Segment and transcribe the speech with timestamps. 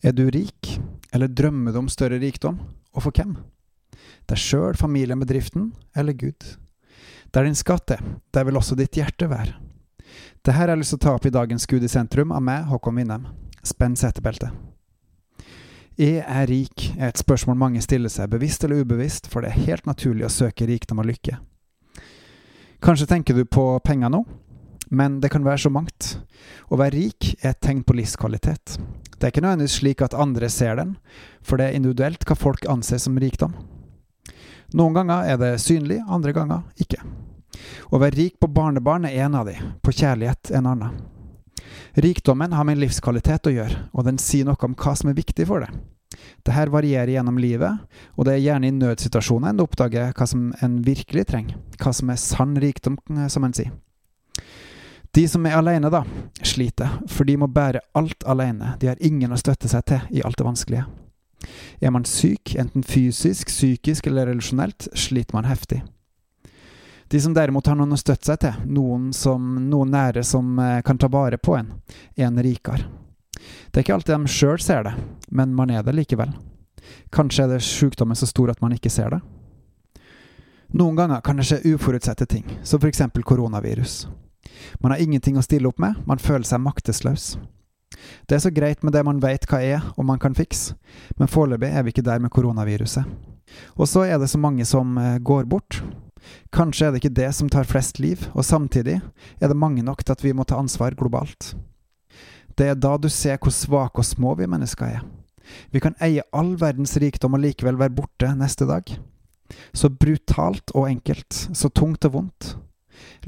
[0.00, 0.80] Er du rik,
[1.12, 2.56] eller drømmer du om større rikdom,
[2.96, 3.34] og for hvem?
[4.30, 6.46] Deg sjøl, familien, bedriften, eller Gud?
[7.34, 8.00] Der din skatt er,
[8.32, 9.58] der vil også ditt hjerte være.
[10.40, 12.40] Det her har jeg lyst til å ta opp i dagens Gud i sentrum av
[12.42, 13.28] meg, Håkon Winnem.
[13.62, 14.48] Spenn setebeltet.
[16.00, 16.86] Er jeg rik?
[16.96, 20.32] er et spørsmål mange stiller seg, bevisst eller ubevisst, for det er helt naturlig å
[20.32, 21.36] søke rikdom og lykke.
[22.80, 24.24] Kanskje tenker du på penger nå,
[24.88, 26.19] men det kan være så mangt.
[26.70, 28.76] Å være rik er et tegn på livskvalitet.
[29.18, 30.94] Det er ikke nødvendigvis slik at andre ser den,
[31.42, 33.56] for det er individuelt hva folk anser som rikdom.
[34.78, 37.02] Noen ganger er det synlig, andre ganger ikke.
[37.90, 41.00] Å være rik på barnebarn er en av de, på kjærlighet en annen.
[41.98, 45.48] Rikdommen har med livskvalitet å gjøre, og den sier noe om hva som er viktig
[45.50, 45.72] for det.
[46.46, 47.82] Dette varierer gjennom livet,
[48.14, 52.14] og det er gjerne i nødsituasjoner en oppdager hva som en virkelig trenger, hva som
[52.14, 53.74] er sann rikdom, som en sier.
[55.10, 56.04] De som er alene, da,
[56.42, 60.22] sliter, for de må bære alt alene, de har ingen å støtte seg til i
[60.22, 60.84] alt det vanskelige.
[61.80, 65.80] Er man syk, enten fysisk, psykisk eller relasjonelt, sliter man heftig.
[67.10, 70.78] De som derimot har noen å støtte seg til, noen, som, noen nære som eh,
[70.86, 71.72] kan ta vare på en,
[72.14, 72.86] er en rikere.
[73.34, 74.94] Det er ikke alltid de sjøl ser det,
[75.34, 76.36] men man er det likevel.
[77.10, 79.20] Kanskje er det sykdommen så stor at man ikke ser det?
[80.78, 84.04] Noen ganger kan det skje uforutsette ting, som eksempel koronavirus.
[84.80, 87.32] Man har ingenting å stille opp med, man føler seg maktesløs.
[88.28, 90.76] Det er så greit med det man vet hva er og man kan fikse,
[91.18, 93.04] men foreløpig er vi ikke der med koronaviruset.
[93.76, 95.80] Og så er det så mange som eh, går bort,
[96.52, 98.98] Kanskje er det ikke det som tar flest liv, og samtidig
[99.40, 101.54] er det mange nok til at vi må ta ansvar globalt.
[102.58, 105.04] Det er da du ser hvor svake og små vi mennesker er.
[105.72, 108.84] Vi kan eie all verdens rikdom og likevel være borte neste dag.
[109.74, 112.52] Så brutalt og enkelt, så tungt og vondt.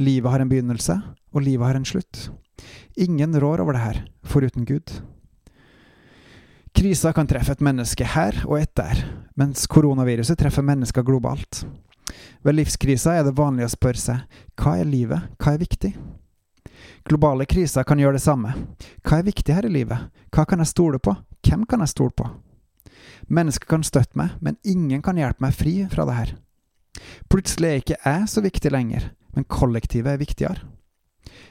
[0.00, 0.94] Livet har en begynnelse,
[1.32, 2.30] og livet har en slutt.
[2.96, 4.92] Ingen rår over det her, foruten Gud.
[6.72, 9.04] Krisa kan treffe et menneske her og et der,
[9.36, 11.66] mens koronaviruset treffer mennesker globalt.
[12.42, 15.92] Ved livskrisa er det vanlig å spørre seg hva er livet, hva er viktig?
[17.04, 18.54] Globale kriser kan gjøre det samme.
[19.04, 20.08] Hva er viktig her i livet?
[20.32, 21.14] Hva kan jeg stole på?
[21.44, 22.28] Hvem kan jeg stole på?
[23.28, 26.34] Mennesker kan støtte meg, men ingen kan hjelpe meg fri fra det her.
[27.30, 30.66] Plutselig er ikke jeg så viktig lenger, men kollektivet er viktigere.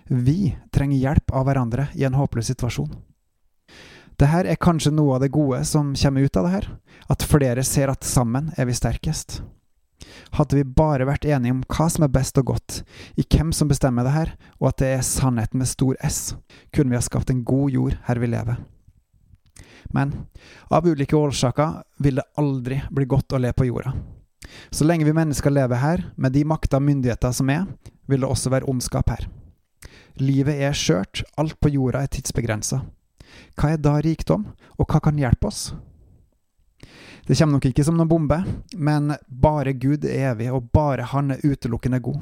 [0.08, 2.92] Vi trenger hjelp av hverandre i en håpløs situasjon.
[4.20, 6.68] Dette er kanskje noe av det gode som kommer ut av det her,
[7.10, 9.40] at flere ser at sammen er vi sterkest.
[10.36, 12.82] Hadde vi bare vært enige om hva som er best og godt,
[13.18, 16.36] i hvem som bestemmer det her, og at det er sannheten med stor S,
[16.74, 18.62] kunne vi ha skapt en god jord her vi lever.
[19.92, 20.14] Men
[20.70, 23.96] av ulike årsaker vil det aldri bli godt å le på jorda.
[24.72, 27.68] Så lenge vi mennesker lever her, med de makter og myndigheter som er,
[28.08, 29.28] vil det også være ondskap her.
[30.20, 32.82] Livet er skjørt, alt på jorda er tidsbegrensa.
[33.56, 35.72] Hva er da rikdom, og hva kan hjelpe oss?
[37.28, 38.42] Det kommer nok ikke som noen bombe,
[38.76, 42.20] men bare Gud er evig, og bare Han er utelukkende god.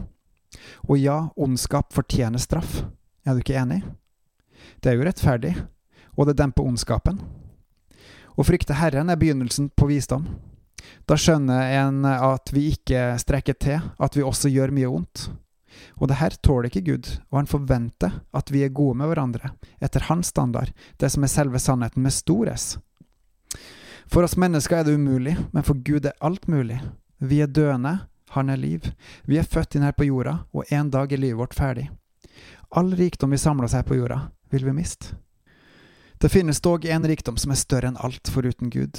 [0.90, 2.84] Og ja, ondskap fortjener straff.
[3.26, 3.82] Er du ikke enig?
[4.84, 5.56] Det er jo rettferdig,
[6.18, 7.20] og det demper ondskapen.
[8.36, 10.28] Å frykte Herren er begynnelsen på visdom.
[11.10, 15.30] Da skjønner en at vi ikke strekker til, at vi også gjør mye vondt.
[16.02, 19.54] Og det her tåler ikke Gud, og han forventer at vi er gode med hverandre,
[19.82, 22.78] etter hans standard, det som er selve sannheten med stor S.
[24.10, 26.80] For oss mennesker er det umulig, men for Gud er alt mulig.
[27.22, 28.00] Vi er døende,
[28.34, 28.90] han er liv.
[29.26, 31.90] Vi er født inn her på jorda, og en dag er livet vårt ferdig.
[32.70, 35.16] All rikdom vi samler oss her på jorda, vil vi miste.
[36.22, 38.98] Det finnes dog en rikdom som er større enn alt foruten Gud,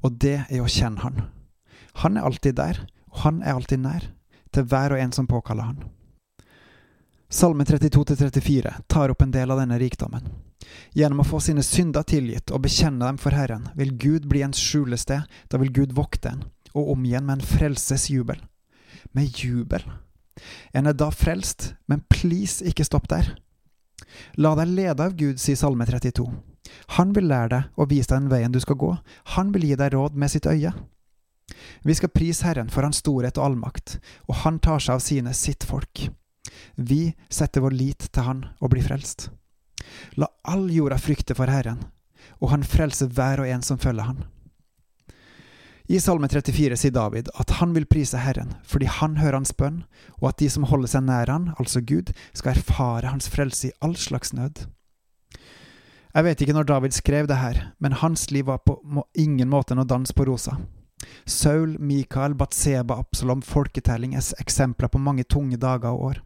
[0.00, 1.18] og det er å kjenne Han.
[2.00, 2.78] Han er alltid der,
[3.12, 4.06] og han er alltid nær,
[4.56, 5.82] til hver og en som påkaller Han.
[7.28, 10.30] Salme 32-34 tar opp en del av denne rikdommen.
[10.96, 14.60] Gjennom å få sine synder tilgitt og bekjenne dem for Herren, vil Gud bli ens
[14.60, 18.40] skjulested, da vil Gud vokte en, og omgi en med en frelses jubel.
[19.12, 19.84] Med jubel.
[20.72, 23.34] En er da frelst, men please, ikke stopp der.
[24.40, 26.30] La deg lede av Gud, sier Salme 32.
[26.96, 28.94] Han vil lære deg og vise deg den veien du skal gå,
[29.36, 30.72] han vil gi deg råd med sitt øye.
[31.82, 33.98] Vi skal prise Herren for hans storhet og allmakt,
[34.28, 36.06] og han tar seg av sine, sitt folk.
[36.76, 39.30] Vi setter vår lit til han og blir frelst.
[40.16, 41.82] La all jorda frykte for Herren,
[42.40, 44.22] og han frelser hver og en som følger han.
[45.92, 49.82] I Salme 34 sier David at han vil prise Herren fordi han hører hans bønn,
[50.22, 53.74] og at de som holder seg nær han, altså Gud, skal erfare hans frelse i
[53.82, 54.64] all slags nød.
[56.12, 58.76] Jeg vet ikke når David skrev det her, men hans liv var på
[59.16, 60.58] ingen måte noe dans på rosa.
[61.24, 66.20] Saul, Mikael, Batseba, Absalom, folketelling er eksempler på mange tunge dager og år.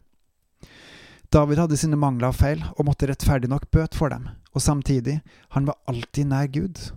[1.31, 5.21] David hadde sine mangler og feil, og måtte rettferdig nok bøte for dem, og samtidig,
[5.55, 6.91] han var alltid nær Gud.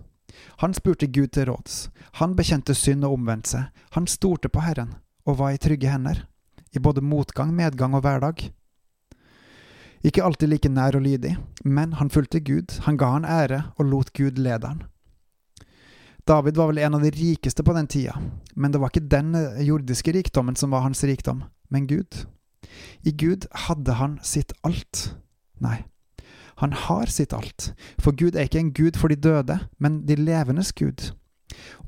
[0.59, 1.89] Han spurte Gud til råds,
[2.19, 4.95] han bekjente synd og omvendte seg, han stolte på Herren
[5.27, 6.23] og var i trygge hender,
[6.71, 8.51] i både motgang, medgang og hverdag.
[10.03, 13.85] Ikke alltid like nær og lydig, men han fulgte Gud, han ga han ære og
[13.85, 14.83] lot Gud lede han.
[16.27, 18.15] David var vel en av de rikeste på den tida,
[18.55, 19.33] men det var ikke den
[19.65, 22.25] jordiske rikdommen som var hans rikdom, men Gud.
[23.03, 25.15] I Gud hadde han sitt alt.
[25.61, 25.83] Nei,
[26.61, 30.17] han har sitt alt, for Gud er ikke en gud for de døde, men de
[30.17, 31.09] levendes Gud.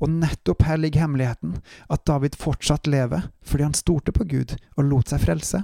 [0.02, 1.60] Og nettopp her ligger hemmeligheten,
[1.94, 5.62] at David fortsatt lever fordi han stolte på Gud og lot seg frelse,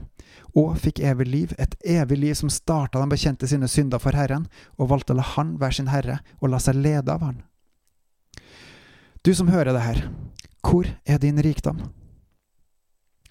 [0.58, 4.48] og fikk evig liv, et evig liv som starta han bekjente sine synder for Herren,
[4.78, 7.42] og valgte å la Han være sin herre og la seg lede av Han.
[9.24, 10.02] Du som hører det her,
[10.64, 11.82] hvor er din rikdom?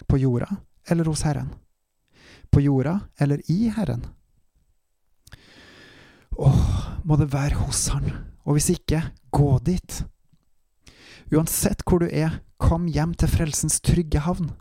[0.07, 0.47] På jorda
[0.89, 1.51] eller hos Herren?
[2.49, 4.05] På jorda eller i Herren?
[6.39, 8.07] Åh, må det være hos Han,
[8.45, 10.03] og hvis ikke, gå dit.
[11.29, 14.53] Uansett hvor du er, kom hjem til frelsens trygge havn.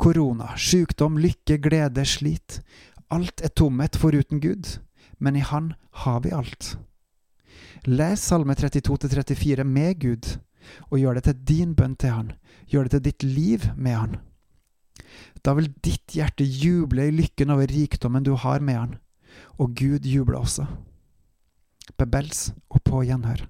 [0.00, 2.60] Korona, sykdom, lykke, glede, slit.
[3.14, 4.78] Alt er tomhet foruten Gud,
[5.18, 5.74] men i Han
[6.04, 6.74] har vi alt.
[7.84, 10.38] Les Salme 32-34 med Gud,
[10.90, 12.32] og gjør det til din bønn til Han.
[12.66, 14.16] Gjør det til ditt liv med Han.
[15.44, 18.94] Da vil ditt hjerte juble i lykken over rikdommen du har med Han,
[19.60, 20.66] og Gud jubler også.
[21.98, 23.44] Bebels og på gjenhør.